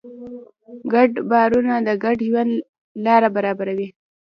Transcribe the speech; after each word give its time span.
ګډ 0.93 1.11
باورونه 1.29 1.75
د 1.87 1.89
ګډ 2.03 2.17
ژوند 2.27 2.53
لاره 3.05 3.29
برابروي. 3.35 3.87